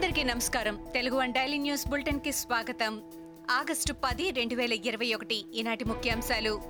అందరికీ 0.00 0.22
నమస్కారం. 0.22 0.76
Telugu 0.94 1.16
one 1.16 1.32
daily 1.32 1.58
news 1.58 1.88
బులెటిన్కి 1.88 2.32
స్వాగతం. 2.32 3.02
ఆగస్టు 3.50 3.92
పది 3.92 4.30
రెండు 4.30 4.54
వేల 4.54 4.72
ఇరవై 4.72 5.14
ఒకటి 5.14 5.44
ఈనాటి 5.54 5.84
ముఖ్యాంశాలు. 5.84 6.62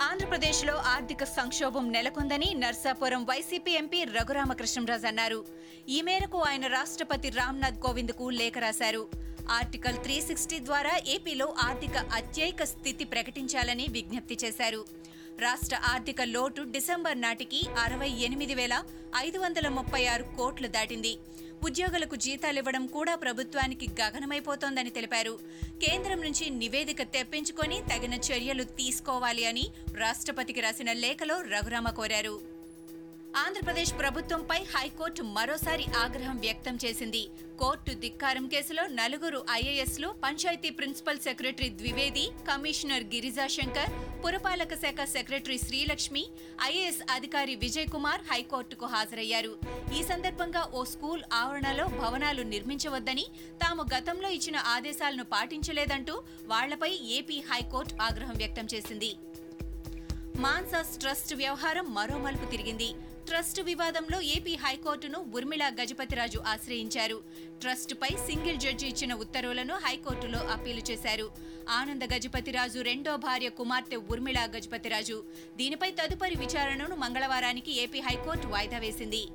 ఆంధ్రప్రదేశ్లో 0.00 0.74
ఆర్థిక 0.74 1.24
సంక్షోభం 1.24 1.92
నెలకొందని 1.92 2.54
నర్సాపురం 2.54 3.24
వైసీపీ 3.24 3.70
ఎంపీ 3.70 4.04
రఘురామకృష్ణరాజు 4.04 5.06
అన్నారు. 5.06 5.44
ఈ 5.88 6.02
మేరకు 6.02 6.38
ఆయన 6.38 6.66
రాష్ట్రపతి 6.66 7.30
రామ్నాథ్ 7.30 7.80
కోవింద్కు 7.80 8.30
లేఖ 8.30 8.52
రాశారు. 8.58 9.08
ఆర్టికల్ 9.50 9.96
త్రీ 9.96 10.20
సిక్స్టీ 10.20 10.58
ద్వారా 10.58 11.00
ఏపీలో 11.06 11.54
ఆర్థిక 11.58 11.96
అత్యయిక 12.12 12.64
స్థితి 12.64 13.04
ప్రకటించాలని 13.04 13.86
విజ్ఞప్తి 13.90 14.38
చేశారు. 14.44 14.84
రాష్ట్ర 15.40 15.76
ఆర్థిక 15.84 16.22
లోటు 16.22 16.62
డిసెంబర్ 16.62 17.20
నాటికి 17.20 17.66
అరవై 17.78 18.08
ఎనిమిది 18.08 18.54
వేల 18.54 18.84
ఐదు 19.16 19.38
వందల 19.38 19.68
ముప్పై 19.68 20.06
ఆరు 20.06 20.24
కోట్లు 20.36 20.68
దాటింది. 20.68 21.18
ఉద్యోగులకు 21.64 22.16
జీతాలివ్వడం 22.16 22.86
కూడా 22.86 23.14
ప్రభుత్వానికి 23.14 23.88
గగనమైపోతోందని 24.00 24.90
తెలిపారు. 24.90 25.38
కేంద్రం 25.82 26.20
నుంచి 26.20 26.50
నివేదిక 26.50 27.02
తెప్పించుకొని 27.02 27.82
తగిన 27.92 28.14
చర్యలు 28.14 28.62
తీసుకోవాలి 28.62 29.46
అని 29.46 29.66
రాష్ట్రపతికి 29.94 30.60
రాసిన 30.60 30.92
లేఖలో 30.92 31.40
రఘురామ 31.40 31.90
కోరారు. 31.90 32.53
ఆంధ్రప్రదేశ్ 33.40 33.90
ప్రభుత్వంపై 34.00 34.58
హైకోర్టు 34.72 35.22
మరోసారి 35.36 35.84
ఆగ్రహం 36.02 36.36
వ్యక్తం 36.44 36.74
చేసింది. 36.84 37.22
కోర్టు 37.60 37.92
ధిక్కారం 38.02 38.44
కేసులో 38.52 38.82
నలుగురు 38.98 39.40
ఐఏఎస్లు 39.52 40.08
panchayati 40.24 40.70
principal 40.78 41.20
secretary 41.24 41.68
Dwivedi 41.80 42.24
commissioner 42.48 43.06
Girija 43.14 43.46
Shankar 43.56 43.90
పురపాలక 44.24 44.74
శాఖ 44.82 45.06
సెక్రటరీ 45.14 45.58
శ్రీలక్ష్మి 45.58 46.22
ఐఏఎస్ 46.66 47.02
అధికారి 47.16 47.54
విజయ్ 47.64 47.88
కుమార్ 47.94 48.22
హైకోర్టుకు 48.30 48.88
హాజరయ్యారు. 48.94 49.52
ఈ 49.98 50.02
సందర్భంగా 50.10 50.62
ఓ 50.80 50.82
స్కూల్ 50.92 51.24
ఆవరణలో 51.40 51.86
భవనాలు 52.02 52.44
నిర్మించవద్దని 52.54 53.26
తాము 53.64 53.84
గతంలో 53.94 54.30
ఇచ్చిన 54.38 54.58
ఆదేశాలను 54.76 55.26
పాటించలేదంటూ 55.34 56.16
వాళ్ళపై 56.52 56.92
ఏపీ 57.18 57.38
హైకోర్టు 57.50 57.96
ఆగ్రహం 58.08 58.38
వ్యక్తం 58.42 58.68
చేసింది. 58.74 59.10
మాన్సాస్ 60.44 60.94
ట్రస్ట్ 61.02 61.34
వ్యవహారం 61.42 61.86
మరో 61.96 62.16
మలుపు 62.22 62.46
తిరిగింది. 62.54 62.88
ట్రస్ట్ 63.26 63.60
వివాదంలో 63.60 64.20
ఏపీ 64.20 64.54
హైకోర్టును 64.54 65.18
ఉర్మిళ 65.34 65.68
గజపతిరాజు 65.68 66.38
ఆశ్రయించారు. 66.38 67.22
ట్రస్టుపై 67.60 68.08
సింగిల్ 68.26 68.58
జడ్జి 68.58 68.86
ఇచ్చిన 68.86 69.14
ఉత్తర్వులను 69.14 69.74
హైకోర్టులో 69.74 70.38
అప్పీలు 70.38 70.82
చేశారు. 70.90 71.30
ఆనంద 71.68 72.02
గజపతిరాజు 72.02 72.80
రెండో 72.80 73.16
భార్య 73.16 73.48
కుమార్తె 73.48 73.96
ఉర్మిళ 73.96 74.48
గజపతిరాజు. 74.56 75.24
దీనిపై 75.56 75.90
తదుపరి 75.90 76.34
విచారణను 76.34 76.96
మంగళవారానికి 76.96 77.82
ఏపీ 77.82 78.00
హైకోర్టు 78.00 78.46
వాయిదా 78.46 78.78
వేసింది. 78.78 79.26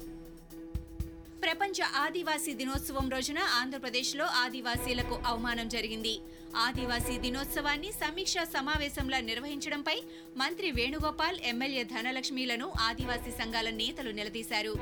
ప్రపంచ 1.44 1.82
ఆదివాసీ 1.96 2.54
దినోత్సవం 2.54 3.10
రోజున 3.10 3.38
ఆంధ్రప్రదేశ్లో 3.62 4.26
ఆదివాసీలకు 4.26 5.20
అవమానం 5.26 5.68
జరిగింది. 5.68 6.20
ఆదివాసీ 6.56 7.18
దినోత్సవాన్ని 7.18 7.92
సమీక్షా 7.92 8.44
సమావేశంలా 8.44 9.20
నిర్వహించడంపై 9.20 10.02
మంత్రి 10.38 10.72
వేణుగోపాల్ 10.72 11.38
ఎమ్మెల్యే 11.44 11.84
ధనలక్ష్మిలను 11.84 12.72
ఆదివాసీ 12.80 13.32
సంఘాల 13.32 13.70
నేతలు 13.70 14.12
నిలదీశారు. 14.12 14.74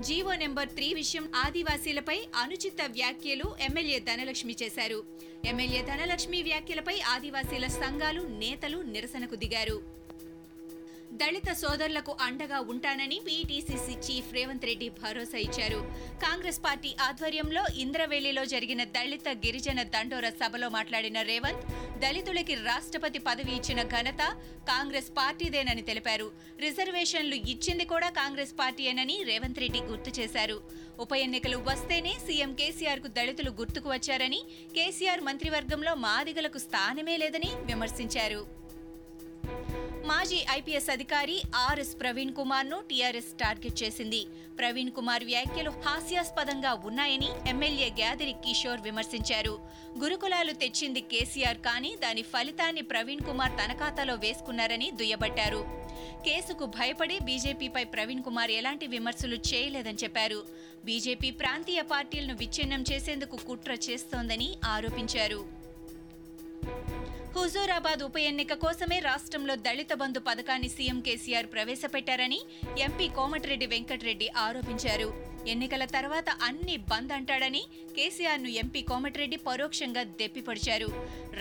జీవో 0.00 0.34
నెంబర్ 0.34 0.68
త్రీ 0.68 0.94
విషయం 0.94 1.28
ఆదివాసీలపై 1.34 2.18
అనుచిత 2.36 2.82
వ్యాఖ్యలు 2.86 3.54
ఎమ్మెల్యే 3.60 3.98
ధనలక్ష్మి 3.98 4.56
చేశారు. 4.62 5.04
ఎమ్మెల్యే 5.44 5.82
ధనలక్ష్మి 5.82 6.42
వ్యాఖ్యలపై 6.42 7.00
ఆదివాసీల 7.00 7.66
సంఘాలు 7.66 8.22
నేతలు 8.22 8.78
నిరసనకు 8.78 9.34
దిగారు. 9.34 9.98
దళిత 11.20 11.50
సోదరులకు 11.60 12.12
అండగా 12.24 12.58
ఉంటానని 12.72 13.18
పీటీసీసీ 13.26 13.94
చీఫ్ 14.06 14.32
రేవంత్ 14.36 14.66
రెడ్డి 14.68 14.88
భరోసా 14.98 15.38
ఇచ్చారు. 15.44 15.78
కాంగ్రెస్ 16.24 16.60
పార్టీ 16.66 16.90
ఆధ్వర్యంలో 17.06 17.62
ఇంద్రవెల్లిలో 17.84 18.42
జరిగిన 18.52 18.82
దళిత 18.96 19.28
గిరిజన 19.44 19.82
దండోర 19.94 20.28
సభలో 20.40 20.68
మాట్లాడిన 20.76 21.22
రేవంత్ 21.30 21.64
దళితులకి 22.02 22.56
రాష్ట్రపతి 22.68 23.22
పదవి 23.28 23.54
ఇచ్చిన 23.58 23.82
ఘనత 23.94 24.22
కాంగ్రెస్ 24.72 25.10
పార్టీదేనని 25.20 25.84
తెలిపారు. 25.90 26.28
రిజర్వేషన్లు 26.64 27.38
ఇచ్చింది 27.54 27.86
కూడా 27.94 28.10
కాంగ్రెస్ 28.20 28.54
పార్టీయేనని 28.60 29.18
రేవంత్ 29.30 29.62
రెడ్డి 29.64 29.82
గుర్తు 29.90 30.12
చేశారు. 30.20 30.58
ఉప 31.04 31.12
ఎన్నికలు 31.24 31.58
వస్తేనే 31.70 32.14
సీఎం 32.26 32.52
కేసీఆర్కు 32.60 33.10
దళితులు 33.18 33.50
గుర్తుకు 33.62 33.90
వచ్చారని 33.96 34.42
కేసీఆర్ 34.78 35.26
మంత్రివర్గంలో 35.30 35.94
మాదిగలకు 36.06 36.60
స్థానమే 36.68 37.16
లేదని 37.24 37.52
విమర్శించారు. 37.72 38.42
మాజీ 40.08 40.38
ఐపీఎస్ 40.56 40.88
అధికారి 40.94 41.34
ఆర్ఎస్ 41.66 41.94
ప్రవీణ్ 42.00 42.32
కుమార్ను 42.38 42.76
టీఆర్ఎస్ 42.90 43.32
టార్గెట్ 43.40 43.78
చేసింది. 43.82 44.20
ప్రవీణ్ 44.58 44.92
కుమార్ 44.98 45.24
వ్యాఖ్యలు 45.30 45.72
హాస్యాస్పదంగా 45.86 46.72
ఉన్నాయని 46.88 47.28
ఎమ్మెల్యే 47.52 47.88
గ్యాదిరి 48.00 48.34
కిషోర్ 48.44 48.84
విమర్శించారు. 48.86 49.54
గురుకులాలు 50.02 50.54
తెచ్చింది 50.62 51.02
కేసీఆర్ 51.12 51.60
కానీ 51.68 51.90
దాని 52.04 52.22
ఫలితాన్ని 52.32 52.84
ప్రవీణ్ 52.92 53.26
కుమార్ 53.28 53.54
తన 53.60 53.74
ఖాతాలో 53.82 54.16
వేసుకున్నారని 54.24 54.88
దుయ్యబట్టారు. 55.00 55.62
కేసుకు 56.26 56.64
భయపడి 56.78 57.18
బీజేపీపై 57.28 57.84
ప్రవీణ్ 57.94 58.26
కుమార్ 58.28 58.52
ఎలాంటి 58.60 58.86
విమర్శలు 58.96 59.38
చేయలేదని 59.50 60.02
చెప్పారు. 60.04 60.40
బీజేపీ 60.88 61.30
ప్రాంతీయ 61.42 61.80
పార్టీలను 61.94 62.36
విచ్ఛిన్నం 62.42 62.84
చేసేందుకు 62.92 63.36
కుట్ర 63.48 63.72
చేస్తోందని 63.86 64.50
ఆరోపించారు. 64.74 65.40
హుజూరాబాద్ 67.38 68.00
ఉప 68.04 68.16
ఎన్నిక 68.28 68.52
కోసమే 68.62 68.96
రాష్ట్రంలో 69.06 69.54
దళిత 69.66 69.92
బంధు 70.00 70.20
పథకాన్ని 70.28 70.68
సీఎం 70.68 70.98
కేసీఆర్ 71.06 71.48
ప్రవేశపెట్టారని 71.52 72.38
ఎంపీ 72.84 73.06
కోమటిరెడ్డి 73.18 73.66
వెంకటరెడ్డి 73.72 74.28
ఆరోపించారు. 74.44 75.08
ఎన్నికల 75.52 75.84
తర్వాత 75.96 76.28
అన్ని 76.48 76.76
బంద్ 76.90 77.12
అంటాడని 77.18 77.62
కేసీఆర్ను 77.96 78.50
ఎంపీ 78.62 78.82
కోమటిరెడ్డి 78.90 79.38
పరోక్షంగా 79.48 80.02
దెప్పిపడిచారు. 80.20 80.90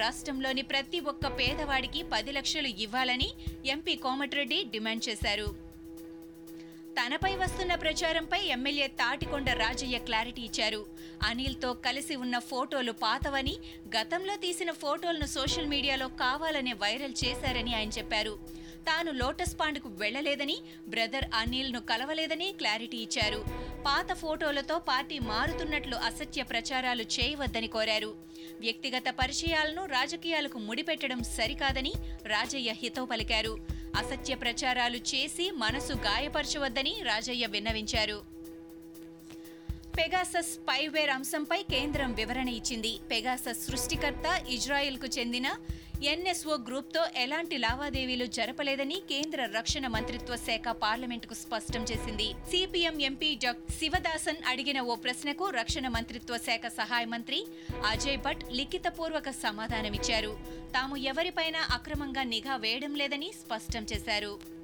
రాష్ట్రంలోని 0.02 0.66
ప్రతి 0.74 1.00
ఒక్క 1.13 1.28
పేదవాడికి 1.40 2.03
పది 2.13 2.34
లక్షలు 2.40 2.72
ఇవ్వాలని 2.86 3.30
ఎంపీ 3.75 3.96
కోమటిరెడ్డి 4.06 4.59
డిమాండ్ 4.75 5.06
చేశారు. 5.09 5.50
తనపై 6.97 7.35
వస్తున్న 7.35 7.75
ప్రచారంపై 7.75 8.40
ఎమ్మెల్యే 8.46 8.88
తాటికొండ 8.88 9.50
రాజయ్య 9.50 9.97
క్లారిటీ 9.97 10.41
ఇచ్చారు. 10.41 10.85
అనిల్తో 11.24 11.74
కలిసి 11.74 12.16
ఉన్న 12.16 12.40
ఫోటోలు 12.40 12.91
పాతవని 12.91 13.58
గతంలో 13.97 14.35
తీసిన 14.35 14.72
ఫోటోలను 14.72 15.25
సోషల్ 15.25 15.68
మీడియాలో 15.68 16.07
కావాలనే 16.07 16.74
వైరల్ 16.74 17.13
చేశారని 17.25 17.75
ఆయన 17.75 17.90
చెప్పారు. 17.90 18.40
తాను 18.88 19.12
లోటస్ 19.12 19.59
పాండ్కు 19.59 19.90
వెళ్ళలేదని 19.90 20.57
బ్రదర్ 20.88 21.25
అనిల్ను 21.34 21.80
కలవలేదని 21.80 22.52
క్లారిటీ 22.52 22.97
ఇచ్చారు. 22.97 23.46
పాత 23.86 24.13
ఫోటోలతో 24.13 24.80
పార్టీ 24.80 25.19
మారుతున్నట్లు 25.19 25.96
అసత్య 25.96 26.44
ప్రచారాలు 26.44 27.03
చేయవద్దని 27.03 27.68
కోరారు. 27.68 28.16
వ్యక్తిగత 28.59 29.03
పరిచయాలను 29.09 29.86
రాజకీయాలకు 29.86 30.59
ముడిపెట్టడం 30.59 31.24
సరికాదని 31.24 31.94
రాజయ్య 32.25 32.72
హితవు 32.72 33.06
పలికారు. 33.06 33.78
అసత్య 34.00 34.35
ప్రచారాలు 34.35 35.00
చేసి 35.12 35.46
మనసు 35.63 35.94
గాయపరచవద్దని 36.08 36.94
రాజయ్య 37.09 37.46
విన్నవించారు. 37.56 38.19
పెగాసస్ 39.97 40.52
స్పైవేర్ 40.56 41.09
అంశంపై 41.09 41.58
కేంద్రం 41.74 42.13
వివరణ 42.13 42.50
ఇచ్చింది. 42.59 42.91
పెగాసస్ 43.12 43.66
సృష్టికర్త 43.68 44.25
ఇజ్రాయెల్కు 44.56 45.07
చెందిన 45.18 45.47
ఎన్ఎస్ఓ 46.12 46.56
గ్రూప్తో 46.68 47.03
ఎలాంటి 47.22 47.56
లావాదేవీలు 47.57 48.25
జరపలేదని 48.36 48.97
కేంద్ర 49.12 49.40
రక్షణ 49.56 49.88
మంత్రిత్వ 49.88 50.36
శాఖ 50.36 50.74
పార్లమెంటుకు 50.84 51.34
స్పష్టం 51.34 51.84
చేసింది. 51.91 52.28
సిపిఎం 52.52 53.02
ఎంపీ 53.02 53.30
డాక్ 53.44 53.63
శివదాసన్ 53.80 54.44
అడిగిన 54.47 54.81
ఓ 54.81 54.96
ప్రశ్నకు 55.06 55.47
రక్షణ 55.50 55.88
మంత్రిత్వ 55.88 56.38
శాఖ 56.38 56.68
సహాయ 56.78 57.06
మంత్రి 57.06 57.40
అజయ్ 57.91 58.19
భట్ 58.28 58.44
లిఖితపూర్వక 58.59 59.30
సమాధానమిచ్చారు. 59.44 60.34
తాము 60.74 60.98
ఎవరిపైనా 60.98 61.68
అక్రమంగా 61.72 62.24
నిఘా 62.24 62.56
వేయడం 62.56 62.96
లేదని 62.96 63.32
స్పష్టం 63.32 63.86
చేశారు. 63.94 64.58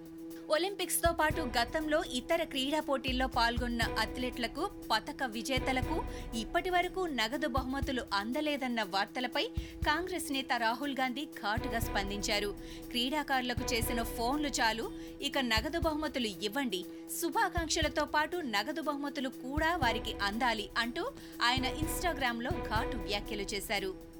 ఒలింపిక్స్తో 0.49 1.13
పాటు 1.13 1.41
గతంలో 1.41 2.03
ఇతర 2.03 2.43
క్రీడా 2.43 2.79
పోటీల్లో 2.79 3.27
పాల్గొన్న 3.27 3.81
అథ్లెట్లకు 3.99 4.69
పతక 4.91 5.23
విజేతలకు 5.25 6.03
ఇప్పటి 6.37 6.69
వరకు 6.69 6.99
నగదు 6.99 7.47
బహుమతులు 7.47 8.03
అందలేదన్న 8.13 8.83
వార్తలపై 8.83 9.47
కాంగ్రెస్ 9.87 10.31
నేత 10.31 10.47
రాహుల్ 10.57 10.95
గాంధీ 10.99 11.25
ఘాటుగా 11.25 11.79
స్పందించారు. 11.79 12.55
క్రీడాకారులకు 12.89 13.73
చేసిన 13.73 14.03
ఫోన్లు 14.03 14.47
చాలు. 14.47 14.91
ఇక 15.21 15.37
నగదు 15.37 15.79
బహుమతులు 15.79 16.27
ఇవ్వండి. 16.27 16.85
శుభాకాంక్షలతో 17.21 18.05
పాటు 18.05 18.37
నగదు 18.37 18.81
బహుమతులు 18.81 19.29
కూడా 19.29 19.75
వారికి 19.75 20.15
అందాలి 20.23 20.69
అంటూ 20.77 21.11
ఆయన 21.43 21.65
ఇన్స్టాగ్రామ్లో 21.65 22.49
ఘాటు 22.49 22.97
వ్యాఖ్యలు 22.97 23.41
చేశారు. 23.41 24.12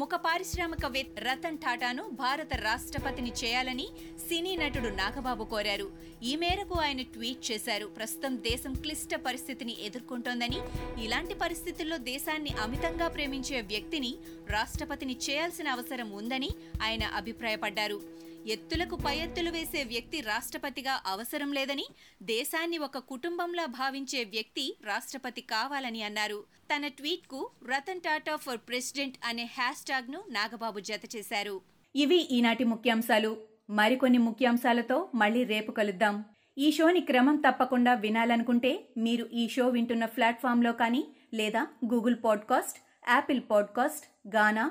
ముఖ 0.00 0.14
పారిశ్రామికవేత్త 0.14 1.20
రతన్ 1.20 1.58
టాటాను 1.58 2.02
భారత 2.22 2.54
రాష్ట్రపతిని 2.54 3.30
చేయాలని 3.44 3.86
సినీ 4.24 4.56
నటుడు 4.56 4.88
నాగబాబు 4.88 5.44
కోరారు. 5.44 5.86
ఈ 6.22 6.32
మేరకు 6.36 6.74
ఆయన 6.80 7.02
ట్వీట్ 7.14 7.52
చేశారు. 7.52 7.86
ప్రస్తుతం 7.86 8.36
దేశం 8.48 8.72
క్లిష్ట 8.74 9.14
పరిస్థితిని 9.26 9.76
ఎదుర్కొంటోందని 9.86 10.60
ఇలాంటి 11.04 11.34
పరిస్థితుల్లో 11.34 11.98
దేశాన్ని 12.12 12.52
అమితంగా 12.64 13.08
ప్రేమించే 13.08 13.60
వ్యక్తిని 13.72 14.12
రాష్ట్రపతిని 14.50 15.16
చేయాల్సిన 15.26 15.68
అవసరం 15.68 16.10
ఉందని 16.10 16.50
ఆయన 16.82 17.04
అభిప్రాయపడ్డారు. 17.22 18.00
ఎత్తులకు 18.46 18.96
పై 18.96 19.16
ఎత్తులు 19.16 19.50
వేసే 19.50 19.84
వ్యక్తి 19.84 20.20
రాష్ట్రపతిగా 20.20 21.02
అవసరం 21.06 21.52
లేదని 21.52 21.86
దేశాన్ని 22.22 22.78
ఒక 22.78 22.98
కుటుంబంలా 22.98 23.66
భావించే 23.66 24.24
వ్యక్తి 24.24 24.78
రాష్ట్రపతి 24.84 25.40
కావాలని 25.40 26.02
అన్నారు. 26.02 26.44
తన 26.76 26.86
ట్వీట్కు 26.86 27.50
రతన్ 27.68 28.00
టాటా 28.00 28.36
ఫర్ 28.36 28.56
ప్రెసిడెంట్ 28.56 29.16
అనే 29.24 29.44
హ్యాష్ 29.44 29.84
ట్యాగ్ను 29.84 30.22
నాగబాబు 30.30 30.80
జత 30.80 31.16
చేశారు. 31.16 31.60
ఇవి 31.96 32.16
ఈనాటి 32.16 32.64
ముఖ్యాంశాలు. 32.64 33.36
మరికొన్ని 33.70 34.18
ముఖ్యాంశాలతో 34.18 35.08
మళ్ళీ 35.14 35.44
రేపు 35.44 35.72
కలుద్దాం. 35.72 36.24
ఈ 36.58 36.72
షోని 36.72 37.00
క్రమం 37.00 37.36
తప్పకుండా 37.36 37.94
వినాలనుకుంటే 37.94 38.88
మీరు 38.96 39.28
ఈ 39.32 39.48
షో 39.48 39.68
వింటున్న 39.68 40.04
ప్లాట్ఫామ్లో 40.04 40.72
కానీ 40.72 41.04
లేదా 41.34 41.66
Google 41.92 42.16
podcast 42.24 42.78
Apple 43.08 43.40
podcast 43.50 44.36
Gaana 44.36 44.70